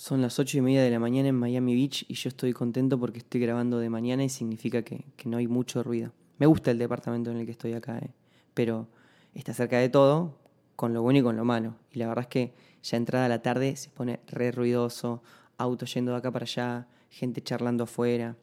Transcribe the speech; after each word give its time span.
Son 0.00 0.22
las 0.22 0.38
ocho 0.38 0.56
y 0.56 0.62
media 0.62 0.82
de 0.82 0.88
la 0.88 0.98
mañana 0.98 1.28
en 1.28 1.34
Miami 1.34 1.74
Beach 1.74 2.06
y 2.08 2.14
yo 2.14 2.30
estoy 2.30 2.54
contento 2.54 2.98
porque 2.98 3.18
estoy 3.18 3.38
grabando 3.38 3.78
de 3.78 3.90
mañana 3.90 4.24
y 4.24 4.30
significa 4.30 4.80
que, 4.80 5.04
no 5.26 5.36
hay 5.36 5.46
mucho 5.46 5.82
ruido. 5.82 6.10
Me 6.38 6.46
gusta 6.46 6.70
el 6.70 6.78
departamento 6.78 7.30
en 7.30 7.36
el 7.36 7.44
que 7.44 7.52
estoy 7.52 7.74
acá, 7.74 7.98
eh, 7.98 8.08
pero 8.54 8.88
está 9.34 9.52
cerca 9.52 9.76
de 9.76 9.90
todo, 9.90 10.38
con 10.74 10.94
lo 10.94 11.02
bueno 11.02 11.18
y 11.18 11.22
con 11.22 11.36
lo 11.36 11.44
malo. 11.44 11.74
Y 11.92 11.98
la 11.98 12.08
verdad 12.08 12.22
es 12.22 12.28
que 12.28 12.54
ya 12.82 12.96
entrada 12.96 13.28
la 13.28 13.42
tarde 13.42 13.76
se 13.76 13.90
pone 13.90 14.20
re 14.26 14.50
ruidoso, 14.52 15.22
autos 15.58 15.92
yendo 15.92 16.12
de 16.12 16.16
acá 16.16 16.32
para 16.32 16.44
allá, 16.44 16.88
gente 17.10 17.42
charlando 17.42 17.84
afuera. 17.84 18.38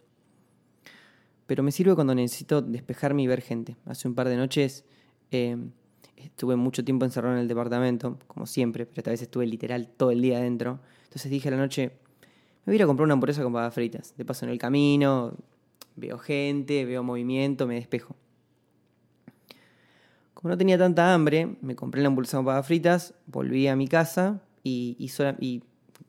Pero 1.47 1.63
me 1.63 1.71
sirve 1.71 1.95
cuando 1.95 2.13
necesito 2.13 2.61
despejarme 2.61 3.23
y 3.23 3.27
ver 3.27 3.41
gente. 3.41 3.77
Hace 3.87 4.07
un 4.07 4.13
par 4.13 4.29
de 4.29 4.37
noches 4.37 4.85
eh, 5.31 5.57
estuve 6.17 6.55
mucho 6.55 6.85
tiempo 6.85 7.03
encerrado 7.05 7.33
en 7.33 7.41
el 7.41 7.47
departamento, 7.47 8.19
como 8.27 8.45
siempre, 8.45 8.85
pero 8.85 8.99
esta 8.99 9.09
vez 9.09 9.23
estuve 9.23 9.47
literal 9.47 9.87
todo 9.87 10.11
el 10.11 10.21
día 10.21 10.37
adentro. 10.37 10.81
Entonces 11.17 11.31
dije 11.31 11.47
a 11.47 11.51
la 11.51 11.57
noche, 11.57 11.93
me 12.63 12.73
voy 12.73 12.79
a 12.79 12.85
comprar 12.85 13.05
una 13.05 13.13
hamburguesa 13.13 13.41
con 13.41 13.51
papas 13.51 13.73
fritas. 13.73 14.13
De 14.17 14.23
paso 14.23 14.45
en 14.45 14.51
el 14.51 14.59
camino, 14.59 15.33
veo 15.95 16.19
gente, 16.19 16.85
veo 16.85 17.01
movimiento, 17.01 17.65
me 17.65 17.73
despejo. 17.73 18.15
Como 20.35 20.51
no 20.51 20.57
tenía 20.59 20.77
tanta 20.77 21.15
hambre, 21.15 21.57
me 21.61 21.75
compré 21.75 22.03
la 22.03 22.09
hamburguesa 22.09 22.37
con 22.37 22.45
papas 22.45 22.67
fritas, 22.67 23.15
volví 23.25 23.67
a 23.67 23.75
mi 23.75 23.87
casa 23.87 24.43
y, 24.63 25.09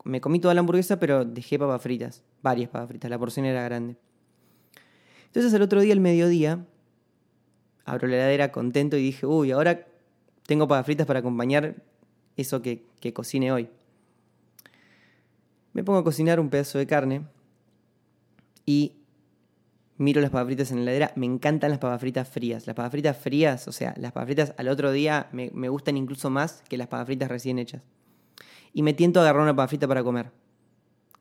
me 0.03 0.21
comí 0.21 0.39
toda 0.39 0.53
la 0.53 0.59
hamburguesa, 0.59 0.99
pero 0.99 1.25
dejé 1.25 1.57
papas 1.57 1.81
fritas, 1.81 2.21
varias 2.43 2.69
papas 2.69 2.89
fritas, 2.89 3.09
la 3.09 3.17
porción 3.17 3.47
era 3.47 3.63
grande. 3.63 3.95
Entonces 5.25 5.51
el 5.53 5.63
otro 5.63 5.81
día, 5.81 5.93
al 5.93 6.01
mediodía, 6.01 6.67
abro 7.83 8.07
la 8.07 8.17
heladera 8.17 8.51
contento 8.51 8.95
y 8.95 9.01
dije, 9.01 9.25
uy, 9.25 9.49
ahora 9.49 9.87
tengo 10.45 10.67
papas 10.67 10.85
fritas 10.85 11.07
para 11.07 11.21
acompañar 11.21 11.77
eso 12.37 12.61
que, 12.61 12.85
que 12.99 13.11
cocine 13.11 13.51
hoy. 13.51 13.69
Me 15.73 15.83
pongo 15.83 15.99
a 15.99 16.03
cocinar 16.03 16.39
un 16.39 16.49
pedazo 16.49 16.77
de 16.77 16.87
carne 16.87 17.25
y 18.65 18.93
miro 19.97 20.21
las 20.21 20.31
papas 20.31 20.47
fritas 20.47 20.71
en 20.71 20.77
la 20.77 20.83
heladera. 20.83 21.11
Me 21.15 21.25
encantan 21.25 21.69
las 21.69 21.79
papas 21.79 21.99
fritas 22.01 22.27
frías. 22.27 22.65
Las 22.67 22.75
papas 22.75 22.91
fritas 22.91 23.17
frías, 23.17 23.67
o 23.67 23.71
sea, 23.71 23.93
las 23.97 24.11
papas 24.11 24.27
fritas 24.27 24.53
al 24.57 24.67
otro 24.69 24.91
día 24.91 25.29
me, 25.31 25.51
me 25.53 25.69
gustan 25.69 25.97
incluso 25.97 26.29
más 26.29 26.63
que 26.67 26.77
las 26.77 26.87
papas 26.87 27.05
fritas 27.05 27.29
recién 27.29 27.59
hechas. 27.59 27.83
Y 28.73 28.83
me 28.83 28.93
tiento 28.93 29.19
a 29.19 29.23
agarrar 29.23 29.43
una 29.43 29.55
papa 29.55 29.67
frita 29.67 29.87
para 29.87 30.03
comer. 30.03 30.31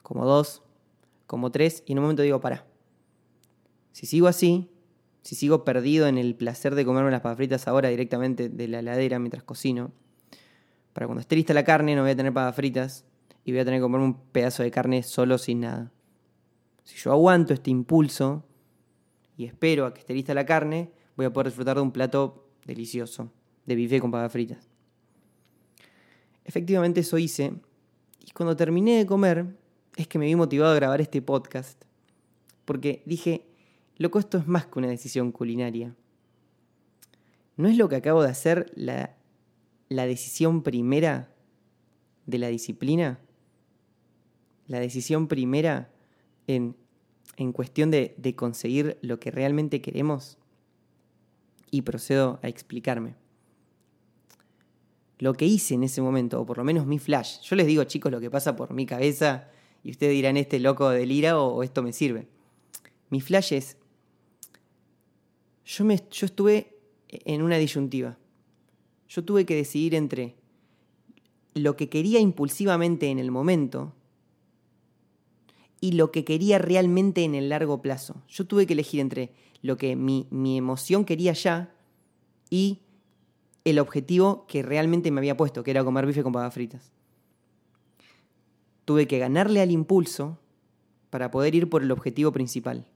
Como 0.02 0.24
dos, 0.24 0.62
como 1.26 1.50
tres, 1.50 1.82
y 1.86 1.92
en 1.92 1.98
un 1.98 2.04
momento 2.04 2.22
digo, 2.22 2.40
para. 2.40 2.64
Si 3.92 4.06
sigo 4.06 4.28
así, 4.28 4.70
si 5.22 5.34
sigo 5.34 5.64
perdido 5.64 6.06
en 6.06 6.16
el 6.18 6.34
placer 6.34 6.74
de 6.74 6.84
comerme 6.84 7.10
las 7.10 7.20
papas 7.20 7.36
fritas 7.36 7.68
ahora 7.68 7.88
directamente 7.88 8.48
de 8.48 8.68
la 8.68 8.78
heladera 8.78 9.18
mientras 9.18 9.42
cocino, 9.42 9.92
para 10.92 11.06
cuando 11.06 11.20
esté 11.20 11.36
lista 11.36 11.52
la 11.54 11.64
carne 11.64 11.94
no 11.94 12.02
voy 12.02 12.12
a 12.12 12.16
tener 12.16 12.32
papas 12.32 12.54
fritas 12.54 13.04
y 13.48 13.50
voy 13.50 13.60
a 13.60 13.64
tener 13.64 13.80
que 13.80 13.82
comerme 13.84 14.04
un 14.04 14.20
pedazo 14.30 14.62
de 14.62 14.70
carne 14.70 15.02
solo 15.02 15.38
sin 15.38 15.60
nada. 15.60 15.90
Si 16.84 16.96
yo 16.98 17.12
aguanto 17.12 17.54
este 17.54 17.70
impulso, 17.70 18.44
y 19.38 19.46
espero 19.46 19.86
a 19.86 19.94
que 19.94 20.00
esté 20.00 20.12
lista 20.12 20.34
la 20.34 20.44
carne, 20.44 20.92
voy 21.16 21.24
a 21.24 21.32
poder 21.32 21.46
disfrutar 21.46 21.76
de 21.76 21.80
un 21.80 21.90
plato 21.90 22.46
delicioso 22.66 23.32
de 23.64 23.74
bife 23.74 24.00
con 24.00 24.10
papas 24.10 24.32
fritas. 24.32 24.68
Efectivamente 26.44 27.00
eso 27.00 27.16
hice 27.16 27.54
y 28.20 28.32
cuando 28.32 28.54
terminé 28.54 28.98
de 28.98 29.06
comer 29.06 29.46
es 29.96 30.06
que 30.06 30.18
me 30.18 30.26
vi 30.26 30.36
motivado 30.36 30.72
a 30.72 30.76
grabar 30.76 31.00
este 31.00 31.22
podcast 31.22 31.82
porque 32.66 33.02
dije, 33.06 33.46
loco, 33.96 34.18
esto 34.18 34.36
es 34.36 34.46
más 34.46 34.66
que 34.66 34.78
una 34.78 34.88
decisión 34.88 35.32
culinaria. 35.32 35.96
¿No 37.56 37.66
es 37.66 37.78
lo 37.78 37.88
que 37.88 37.96
acabo 37.96 38.22
de 38.22 38.28
hacer 38.28 38.70
la, 38.74 39.16
la 39.88 40.04
decisión 40.04 40.62
primera 40.62 41.32
de 42.26 42.36
la 42.36 42.48
disciplina? 42.48 43.20
La 44.68 44.78
decisión 44.78 45.26
primera 45.26 45.90
en 46.46 46.76
en 47.38 47.52
cuestión 47.52 47.90
de, 47.92 48.34
conseguir 48.36 48.98
lo 49.00 49.20
que 49.20 49.30
realmente 49.30 49.80
queremos? 49.80 50.38
Y 51.70 51.82
procedo 51.82 52.40
a 52.42 52.48
explicarme. 52.48 53.14
Lo 55.18 55.34
que 55.34 55.46
hice 55.46 55.74
en 55.74 55.84
ese 55.84 56.02
momento, 56.02 56.40
o 56.40 56.46
por 56.46 56.58
lo 56.58 56.64
menos 56.64 56.86
mi 56.86 56.98
flash, 56.98 57.40
yo 57.42 57.54
les 57.54 57.66
digo 57.66 57.84
chicos 57.84 58.10
lo 58.10 58.20
que 58.20 58.30
pasa 58.30 58.56
por 58.56 58.72
mi 58.72 58.86
cabeza 58.86 59.48
y 59.84 59.90
ustedes 59.90 60.12
dirán 60.12 60.36
este 60.36 60.58
loco 60.58 60.88
delira 60.90 61.38
o, 61.40 61.54
o 61.54 61.62
esto 61.62 61.82
me 61.82 61.92
sirve. 61.92 62.26
Mi 63.10 63.20
flash 63.20 63.52
es, 63.52 63.76
yo, 65.64 65.84
me, 65.84 65.96
yo 66.10 66.26
estuve 66.26 66.76
en 67.08 67.42
una 67.42 67.56
disyuntiva. 67.56 68.18
Yo 69.08 69.24
tuve 69.24 69.46
que 69.46 69.54
decidir 69.54 69.94
entre 69.94 70.34
lo 71.54 71.76
que 71.76 71.88
quería 71.88 72.18
impulsivamente 72.18 73.08
en 73.08 73.18
el 73.18 73.30
momento 73.30 73.94
y 75.80 75.92
lo 75.92 76.10
que 76.10 76.24
quería 76.24 76.58
realmente 76.58 77.24
en 77.24 77.34
el 77.34 77.48
largo 77.48 77.80
plazo. 77.80 78.22
Yo 78.28 78.46
tuve 78.46 78.66
que 78.66 78.72
elegir 78.72 79.00
entre 79.00 79.32
lo 79.62 79.76
que 79.76 79.96
mi, 79.96 80.26
emoción 80.56 81.04
quería 81.04 81.32
ya 81.32 81.74
y 82.50 82.80
el 83.64 83.78
objetivo 83.78 84.46
que 84.46 84.62
realmente 84.62 85.10
me 85.10 85.20
había 85.20 85.36
puesto, 85.36 85.62
que 85.62 85.70
era 85.70 85.84
comer 85.84 86.06
bife 86.06 86.22
con 86.22 86.32
papas 86.32 86.54
fritas. 86.54 86.92
Tuve 88.84 89.06
que 89.06 89.18
ganarle 89.18 89.60
al 89.60 89.70
impulso 89.70 90.38
para 91.10 91.30
poder 91.30 91.54
ir 91.54 91.68
por 91.68 91.82
el 91.82 91.90
objetivo 91.90 92.32
principal. 92.32 92.86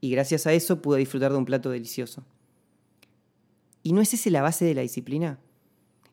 Y 0.00 0.10
gracias 0.10 0.46
a 0.46 0.52
eso 0.52 0.82
pude 0.82 0.98
disfrutar 0.98 1.32
de 1.32 1.38
un 1.38 1.44
plato 1.44 1.70
delicioso. 1.70 2.24
¿Y 3.82 3.92
no 3.92 4.00
es 4.00 4.14
esa 4.14 4.30
la 4.30 4.42
base 4.42 4.64
de 4.64 4.74
la 4.74 4.82
disciplina? 4.82 5.40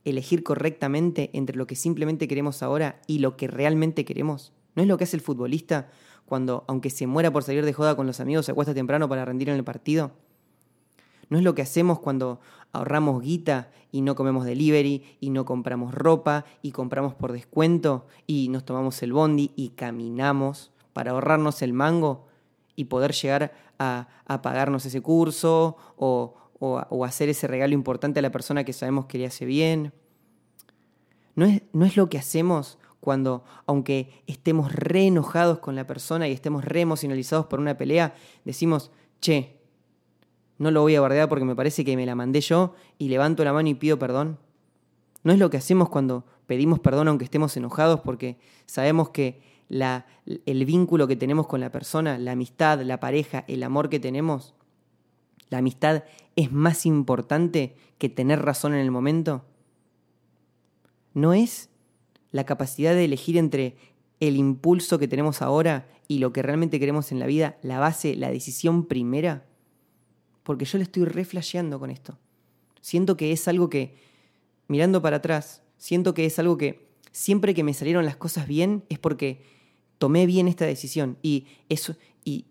Elegir 0.06 0.44
correctamente 0.44 1.30
entre 1.34 1.56
lo 1.56 1.68
que 1.68 1.76
simplemente 1.76 2.28
queremos 2.28 2.64
ahora 2.64 3.02
y 3.08 3.20
lo 3.20 3.38
que 3.38 3.48
realmente 3.48 4.06
queremos. 4.06 4.52
¿No 4.76 4.82
es 4.82 4.88
lo 4.88 4.98
que 4.98 5.04
hace 5.04 5.16
el 5.16 5.22
futbolista 5.22 5.90
cuando, 6.26 6.64
aunque 6.68 6.90
se 6.90 7.08
muera 7.08 7.32
por 7.32 7.44
salir 7.44 7.66
de 7.66 7.74
joda 7.74 7.96
con 7.96 8.08
los 8.08 8.20
amigos, 8.20 8.46
se 8.46 8.52
acuesta 8.52 8.74
temprano 8.74 9.08
para 9.10 9.26
rendir 9.26 9.50
en 9.50 9.56
el 9.56 9.64
partido? 9.64 10.12
¿No 11.30 11.38
es 11.38 11.44
lo 11.44 11.56
que 11.56 11.62
hacemos 11.62 12.00
cuando 12.00 12.40
ahorramos 12.74 13.22
guita 13.22 13.72
y 13.92 14.02
no 14.02 14.16
comemos 14.16 14.46
delivery 14.46 15.18
y 15.20 15.30
no 15.30 15.46
compramos 15.46 15.94
ropa 15.94 16.46
y 16.62 16.72
compramos 16.72 17.14
por 17.14 17.32
descuento 17.32 18.08
y 18.28 18.50
nos 18.50 18.66
tomamos 18.66 19.02
el 19.04 19.14
bondi 19.14 19.52
y 19.56 19.70
caminamos 19.70 20.72
para 20.94 21.12
ahorrarnos 21.12 21.62
el 21.62 21.74
mango 21.74 22.28
y 22.76 22.86
poder 22.86 23.14
llegar 23.14 23.54
a, 23.80 24.08
pagarnos 24.42 24.86
ese 24.86 25.02
curso 25.02 25.78
o, 25.98 26.36
o, 26.60 27.06
hacer 27.06 27.30
ese 27.30 27.48
regalo 27.48 27.74
importante 27.74 28.20
a 28.20 28.22
la 28.22 28.32
persona 28.32 28.64
que 28.64 28.74
sabemos 28.74 29.06
que 29.06 29.18
le 29.18 29.26
hace 29.26 29.46
bien? 29.46 29.94
¿No 31.36 31.46
es, 31.46 31.62
¿No 31.74 31.86
es 31.86 31.98
lo 31.98 32.10
que 32.10 32.18
hacemos 32.18 32.78
cuando, 33.04 33.44
aunque 33.66 34.24
estemos 34.28 34.72
re 34.72 35.08
enojados 35.08 35.60
con 35.60 35.76
la 35.76 35.86
persona 35.86 36.30
y 36.30 36.32
estemos 36.32 36.64
re 36.64 36.80
emocionalizados 36.80 37.48
por 37.48 37.60
una 37.60 37.78
pelea, 37.78 38.16
decimos, 38.46 38.92
che, 39.20 39.58
no 40.58 40.72
lo 40.72 40.80
voy 40.80 40.96
a 40.96 41.02
bardear 41.02 41.28
porque 41.28 41.44
me 41.44 41.54
parece 41.54 41.84
que 41.84 41.98
me 41.98 42.06
la 42.06 42.16
mandé 42.16 42.40
yo 42.40 42.76
y 42.98 43.10
levanto 43.10 43.44
la 43.44 43.52
mano 43.52 43.68
y 43.68 43.74
pido 43.74 44.00
perdón. 44.00 44.40
¿No 45.26 45.34
es 45.34 45.40
lo 45.40 45.50
que 45.50 45.58
hacemos 45.58 45.90
cuando 45.90 46.24
pedimos 46.48 46.80
perdón 46.80 47.10
aunque 47.10 47.26
estemos 47.26 47.58
enojados 47.58 48.00
porque 48.00 48.38
sabemos 48.68 49.10
que 49.10 49.42
la, 49.68 50.06
el 50.46 50.64
vínculo 50.64 51.06
que 51.06 51.18
tenemos 51.18 51.46
con 51.46 51.60
la 51.60 51.74
persona, 51.74 52.18
la 52.18 52.32
amistad, 52.32 52.80
la 52.84 53.02
pareja, 53.02 53.44
el 53.50 53.64
amor 53.64 53.90
que 53.90 54.00
tenemos, 54.00 54.54
la 55.50 55.58
amistad 55.58 56.06
es 56.38 56.54
más 56.54 56.86
importante 56.86 57.76
que 57.98 58.08
tener 58.08 58.42
razón 58.42 58.74
en 58.74 58.80
el 58.80 58.92
momento? 58.92 59.44
¿No 61.14 61.34
es 61.34 61.70
la 62.34 62.46
capacidad 62.46 62.94
de 62.94 63.06
elegir 63.06 63.38
entre 63.38 63.78
el 64.20 64.36
impulso 64.36 65.00
que 65.00 65.08
tenemos 65.08 65.42
ahora 65.42 65.88
y 66.10 66.20
lo 66.20 66.34
que 66.34 66.42
realmente 66.42 66.80
queremos 66.80 67.14
en 67.14 67.20
la 67.20 67.28
vida, 67.28 67.58
la 67.62 67.80
base, 67.80 68.16
la 68.18 68.30
decisión 68.30 68.86
primera? 68.86 69.46
Porque 70.44 70.66
yo 70.66 70.78
le 70.78 70.84
estoy 70.84 71.06
reflasheando 71.06 71.80
con 71.80 71.90
esto. 71.90 72.18
Siento 72.82 73.16
que 73.16 73.32
es 73.32 73.48
algo 73.48 73.70
que, 73.70 73.96
mirando 74.68 75.02
para 75.02 75.18
atrás, 75.18 75.64
siento 75.78 76.14
que 76.14 76.26
es 76.26 76.38
algo 76.40 76.58
que 76.58 76.90
siempre 77.12 77.54
que 77.54 77.64
me 77.64 77.74
salieron 77.74 78.04
las 78.04 78.18
cosas 78.18 78.48
bien 78.48 78.84
es 78.90 79.00
porque 79.00 79.44
tomé 80.00 80.26
bien 80.26 80.48
esta 80.48 80.66
decisión. 80.66 81.18
Y 81.22 81.46
es, 81.70 81.94
y 82.26 82.48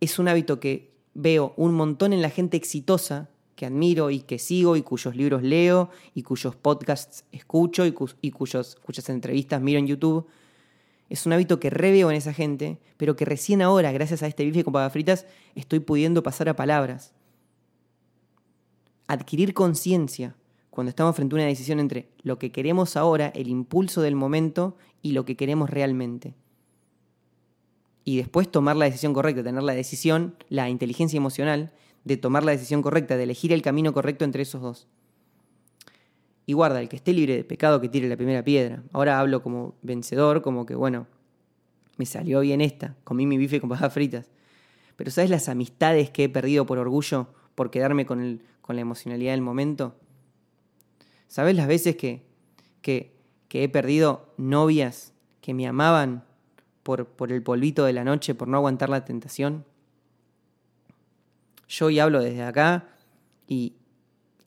es 0.00 0.18
un 0.18 0.28
hábito 0.28 0.60
que 0.60 0.94
veo 1.14 1.54
un 1.56 1.74
montón 1.74 2.12
en 2.12 2.22
la 2.22 2.30
gente 2.30 2.56
exitosa 2.56 3.30
que 3.56 3.66
admiro 3.66 4.10
y 4.10 4.20
que 4.20 4.38
sigo 4.38 4.76
y 4.76 4.82
cuyos 4.82 5.16
libros 5.16 5.42
leo 5.42 5.90
y 6.14 6.22
cuyos 6.22 6.54
podcasts 6.54 7.24
escucho 7.32 7.86
y, 7.86 7.92
cuyos, 7.92 8.76
cuyas 8.76 9.08
entrevistas 9.08 9.60
miro 9.60 9.78
en 9.78 9.86
YouTube. 9.86 10.26
Es 11.08 11.24
un 11.26 11.32
hábito 11.32 11.58
que 11.58 11.70
reveo 11.70 12.10
en 12.10 12.16
esa 12.16 12.32
gente, 12.32 12.78
pero 12.96 13.16
que 13.16 13.24
recién 13.24 13.62
ahora, 13.62 13.90
gracias 13.92 14.22
a 14.22 14.26
este 14.26 14.44
bife 14.44 14.62
con 14.62 14.72
papas 14.72 14.92
fritas, 14.92 15.26
estoy 15.54 15.80
pudiendo 15.80 16.22
pasar 16.22 16.48
a 16.48 16.56
palabras. 16.56 17.14
Adquirir 19.06 19.54
conciencia 19.54 20.36
cuando 20.70 20.90
estamos 20.90 21.16
frente 21.16 21.34
a 21.34 21.38
una 21.38 21.46
decisión 21.46 21.80
entre 21.80 22.10
lo 22.22 22.38
que 22.38 22.52
queremos 22.52 22.96
ahora, 22.96 23.28
el 23.28 23.48
impulso 23.48 24.02
del 24.02 24.16
momento, 24.16 24.76
y 25.00 25.12
lo 25.12 25.24
que 25.24 25.36
queremos 25.36 25.70
realmente. 25.70 26.34
Y 28.04 28.18
después 28.18 28.50
tomar 28.50 28.76
la 28.76 28.84
decisión 28.84 29.14
correcta, 29.14 29.42
tener 29.42 29.62
la 29.62 29.72
decisión, 29.72 30.36
la 30.48 30.68
inteligencia 30.68 31.16
emocional 31.16 31.72
de 32.06 32.16
tomar 32.16 32.44
la 32.44 32.52
decisión 32.52 32.82
correcta, 32.82 33.16
de 33.16 33.24
elegir 33.24 33.52
el 33.52 33.62
camino 33.62 33.92
correcto 33.92 34.24
entre 34.24 34.42
esos 34.42 34.62
dos. 34.62 34.86
Y 36.46 36.52
guarda, 36.52 36.80
el 36.80 36.88
que 36.88 36.94
esté 36.94 37.12
libre 37.12 37.34
de 37.34 37.42
pecado 37.42 37.80
que 37.80 37.88
tire 37.88 38.08
la 38.08 38.16
primera 38.16 38.44
piedra. 38.44 38.84
Ahora 38.92 39.18
hablo 39.18 39.42
como 39.42 39.74
vencedor, 39.82 40.40
como 40.40 40.66
que 40.66 40.76
bueno, 40.76 41.08
me 41.96 42.06
salió 42.06 42.38
bien 42.40 42.60
esta, 42.60 42.94
comí 43.02 43.26
mi 43.26 43.36
bife 43.36 43.60
con 43.60 43.68
papas 43.68 43.92
fritas. 43.92 44.30
Pero 44.94 45.10
¿sabes 45.10 45.30
las 45.30 45.48
amistades 45.48 46.08
que 46.10 46.24
he 46.24 46.28
perdido 46.28 46.64
por 46.64 46.78
orgullo, 46.78 47.26
por 47.56 47.72
quedarme 47.72 48.06
con, 48.06 48.20
el, 48.20 48.42
con 48.60 48.76
la 48.76 48.82
emocionalidad 48.82 49.32
del 49.32 49.42
momento? 49.42 49.96
¿Sabes 51.26 51.56
las 51.56 51.66
veces 51.66 51.96
que, 51.96 52.24
que, 52.82 53.16
que 53.48 53.64
he 53.64 53.68
perdido 53.68 54.32
novias 54.36 55.12
que 55.40 55.54
me 55.54 55.66
amaban 55.66 56.22
por, 56.84 57.06
por 57.06 57.32
el 57.32 57.42
polvito 57.42 57.84
de 57.84 57.94
la 57.94 58.04
noche, 58.04 58.36
por 58.36 58.46
no 58.46 58.58
aguantar 58.58 58.90
la 58.90 59.04
tentación? 59.04 59.64
Yo 61.68 61.86
hoy 61.86 61.98
hablo 61.98 62.20
desde 62.20 62.42
acá 62.42 62.88
y, 63.48 63.74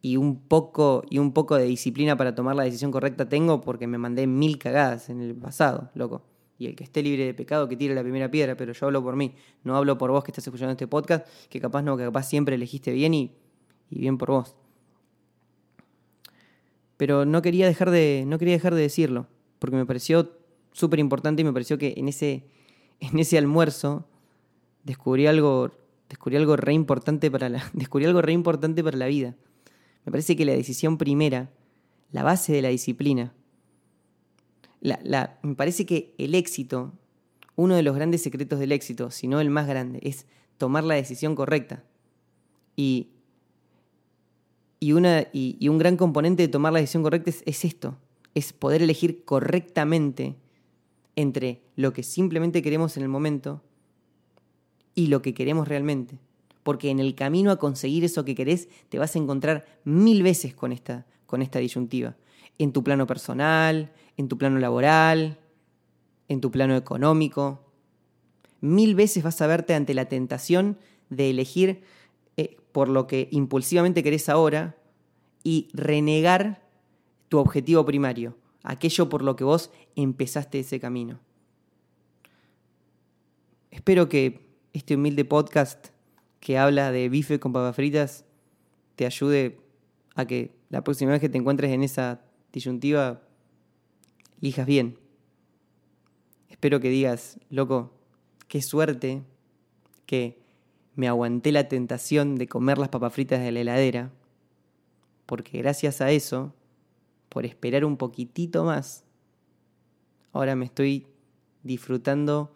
y 0.02 0.18
un 0.18 0.40
poco 0.40 1.04
y 1.10 1.18
un 1.20 1.34
poco 1.34 1.56
de 1.56 1.66
disciplina 1.66 2.16
para 2.16 2.36
tomar 2.36 2.56
la 2.56 2.64
decisión 2.64 2.92
correcta 2.92 3.28
tengo 3.28 3.62
porque 3.62 3.88
me 3.88 3.98
mandé 3.98 4.28
mil 4.28 4.58
cagadas 4.58 5.10
en 5.10 5.22
el 5.22 5.36
pasado, 5.36 5.90
loco. 5.96 6.24
Y 6.58 6.68
el 6.68 6.76
que 6.76 6.84
esté 6.84 7.02
libre 7.02 7.26
de 7.26 7.34
pecado 7.34 7.70
que 7.70 7.78
tire 7.78 7.96
la 7.96 8.02
primera 8.02 8.30
piedra, 8.30 8.56
pero 8.56 8.74
yo 8.74 8.86
hablo 8.86 9.02
por 9.02 9.16
mí, 9.16 9.34
no 9.64 9.78
hablo 9.78 9.98
por 9.98 10.12
vos 10.12 10.24
que 10.24 10.32
estás 10.32 10.46
escuchando 10.46 10.72
este 10.72 10.88
podcast, 10.88 11.26
que 11.50 11.62
capaz 11.62 11.82
no, 11.84 11.96
que 11.96 12.04
capaz 12.04 12.24
siempre 12.24 12.56
elegiste 12.56 12.92
bien 12.92 13.14
y, 13.14 13.32
y 13.90 14.00
bien 14.00 14.18
por 14.18 14.32
vos. 14.32 14.56
Pero 16.98 17.24
no 17.24 17.42
quería 17.42 17.66
dejar 17.66 17.92
de, 17.92 18.26
no 18.28 18.38
quería 18.38 18.56
dejar 18.56 18.76
de 18.76 18.82
decirlo, 18.82 19.28
porque 19.58 19.78
me 19.78 19.86
pareció 19.86 20.34
súper 20.74 21.00
importante 21.00 21.42
y 21.42 21.46
me 21.46 21.54
pareció 21.54 21.78
que 21.78 21.94
en 21.96 22.10
ese, 22.10 22.44
en 23.00 23.20
ese 23.20 23.38
almuerzo 23.38 24.06
descubrí 24.84 25.28
algo, 25.28 25.72
descubrí 26.10 26.36
algo 26.36 26.58
re 26.58 26.74
importante 26.74 27.32
para 27.32 27.48
la, 27.50 27.64
descubrí 27.74 28.06
algo 28.06 28.22
re 28.22 28.34
importante 28.34 28.84
para 28.84 28.98
la 28.98 29.08
vida. 29.08 29.36
Me 30.06 30.12
parece 30.12 30.36
que 30.36 30.46
la 30.46 30.54
decisión 30.54 30.98
primera, 30.98 31.52
la 32.12 32.24
base 32.24 32.52
de 32.52 32.62
la 32.62 32.70
disciplina, 32.70 33.34
me 34.82 35.56
parece 35.56 35.86
que 35.86 36.16
el 36.18 36.36
éxito, 36.36 36.94
uno 37.56 37.76
de 37.76 37.84
los 37.84 37.96
grandes 37.96 38.24
secretos 38.24 38.60
del 38.60 38.72
éxito, 38.72 39.12
si 39.12 39.28
no 39.28 39.40
el 39.42 39.50
más 39.50 39.68
grande, 39.68 40.00
es 40.04 40.26
tomar 40.58 40.84
la 40.84 40.96
decisión 40.96 41.36
correcta. 41.36 41.84
Y, 42.76 43.10
y, 44.80 44.94
una, 44.94 45.28
y, 45.34 45.68
un 45.68 45.78
gran 45.78 45.98
componente 45.98 46.44
de 46.44 46.48
tomar 46.48 46.72
la 46.72 46.80
decisión 46.80 47.04
correcta 47.04 47.32
es 47.46 47.66
esto, 47.66 47.98
es 48.34 48.54
poder 48.54 48.82
elegir 48.82 49.26
correctamente 49.26 50.38
entre 51.18 51.62
lo 51.76 51.92
que 51.92 52.04
simplemente 52.04 52.62
queremos 52.62 52.96
en 52.96 53.04
el 53.04 53.10
momento 53.10 53.62
y 55.00 55.08
lo 55.08 55.22
que 55.22 55.34
queremos 55.34 55.68
realmente 55.68 56.20
porque 56.70 56.90
en 56.90 57.00
el 57.00 57.16
camino 57.16 57.50
a 57.50 57.58
conseguir 57.58 58.04
eso 58.04 58.26
que 58.26 58.36
querés 58.36 58.70
te 58.90 59.00
vas 59.00 59.16
a 59.16 59.20
encontrar 59.20 59.66
mil 59.86 60.24
veces 60.24 60.54
con 60.54 60.72
esta, 60.72 61.06
con 61.26 61.42
esta 61.42 61.60
disyuntiva. 61.60 62.16
En 62.58 62.74
tu 62.74 62.84
plano 62.84 63.08
personal, 63.08 63.92
en 64.18 64.28
tu 64.28 64.38
plano 64.38 64.60
laboral, 64.60 65.40
en 66.28 66.42
tu 66.42 66.52
plano 66.52 66.76
económico. 66.76 67.66
Mil 68.62 68.94
veces 68.94 69.24
vas 69.24 69.42
a 69.42 69.48
verte 69.48 69.74
ante 69.74 69.94
la 69.94 70.06
tentación 70.06 70.78
de 71.10 71.30
elegir 71.30 71.82
eh, 72.38 72.58
por 72.72 72.90
lo 72.90 73.08
que 73.08 73.30
impulsivamente 73.32 74.04
querés 74.04 74.30
ahora 74.30 74.78
y 75.44 75.70
renegar 75.74 76.68
tu 77.30 77.40
objetivo 77.40 77.86
primario, 77.86 78.38
aquello 78.64 79.10
por 79.10 79.24
lo 79.24 79.36
que 79.36 79.44
vos 79.44 79.72
empezaste 79.96 80.60
ese 80.60 80.80
camino. 80.80 81.20
Espero 83.72 84.10
que 84.10 84.49
este 84.74 84.96
humilde 84.96 85.26
podcast 85.26 85.88
que 86.40 86.58
habla 86.58 86.92
de 86.92 87.10
bife 87.10 87.40
con 87.40 87.54
papas 87.54 87.76
fritas 87.76 88.26
te 88.96 89.06
ayude 89.06 89.60
a 90.16 90.26
que 90.26 90.56
la 90.70 90.84
próxima 90.84 91.12
vez 91.12 91.22
que 91.22 91.30
te 91.30 91.38
encuentres 91.38 91.72
en 91.72 91.84
esa 91.84 92.22
disyuntiva 92.52 93.22
elijas 94.42 94.66
bien. 94.66 94.98
Espero 96.50 96.80
que 96.80 96.90
digas, 96.90 97.40
loco, 97.50 97.94
qué 98.48 98.62
suerte 98.62 99.24
que 100.06 100.42
me 100.96 101.08
aguanté 101.08 101.52
la 101.52 101.68
tentación 101.68 102.36
de 102.36 102.48
comer 102.48 102.78
las 102.78 102.90
papas 102.90 103.14
fritas 103.14 103.40
de 103.40 103.52
la 103.52 103.62
heladera, 103.62 104.12
porque 105.26 105.60
gracias 105.60 106.02
a 106.02 106.12
eso, 106.12 106.54
por 107.30 107.46
esperar 107.46 107.86
un 107.86 107.96
poquitito 107.98 108.66
más, 108.66 109.06
ahora 110.34 110.56
me 110.56 110.66
estoy 110.66 111.08
disfrutando 111.64 112.56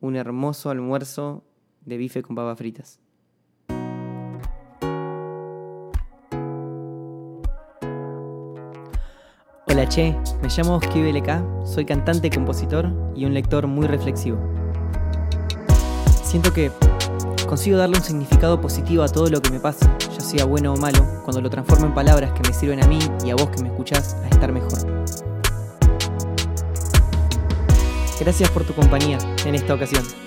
un 0.00 0.16
hermoso 0.16 0.70
almuerzo 0.70 1.44
de 1.84 1.96
bife 1.96 2.22
con 2.22 2.36
papas 2.36 2.58
fritas. 2.58 3.00
Hola 9.68 9.88
Che, 9.88 10.16
me 10.42 10.48
llamo 10.48 10.76
Oski 10.76 11.02
BLK, 11.02 11.66
soy 11.66 11.84
cantante, 11.84 12.30
compositor 12.30 12.90
y 13.14 13.24
un 13.24 13.34
lector 13.34 13.66
muy 13.66 13.86
reflexivo. 13.86 14.38
Siento 16.22 16.52
que 16.52 16.70
consigo 17.46 17.76
darle 17.76 17.98
un 17.98 18.02
significado 18.02 18.60
positivo 18.60 19.02
a 19.02 19.08
todo 19.08 19.28
lo 19.28 19.42
que 19.42 19.50
me 19.50 19.60
pasa, 19.60 19.94
ya 19.98 20.20
sea 20.20 20.44
bueno 20.44 20.72
o 20.72 20.76
malo, 20.76 21.00
cuando 21.24 21.40
lo 21.40 21.50
transformo 21.50 21.86
en 21.86 21.94
palabras 21.94 22.32
que 22.32 22.48
me 22.48 22.54
sirven 22.54 22.82
a 22.82 22.86
mí 22.86 22.98
y 23.24 23.30
a 23.30 23.34
vos 23.34 23.50
que 23.50 23.62
me 23.62 23.68
escuchás 23.68 24.14
a 24.14 24.28
estar 24.28 24.50
mejor. 24.50 25.35
Gracias 28.18 28.50
por 28.50 28.64
tu 28.64 28.74
compañía 28.74 29.18
en 29.44 29.54
esta 29.54 29.74
ocasión. 29.74 30.25